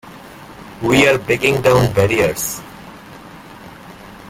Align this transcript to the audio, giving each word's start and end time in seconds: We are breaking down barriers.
We 0.81 1.07
are 1.07 1.19
breaking 1.19 1.61
down 1.61 1.93
barriers. 1.93 2.59